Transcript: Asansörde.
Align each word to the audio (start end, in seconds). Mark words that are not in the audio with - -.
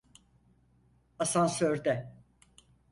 Asansörde. 1.19 2.11